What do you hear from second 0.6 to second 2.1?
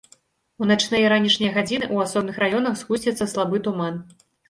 У начныя і ранішнія гадзіны ў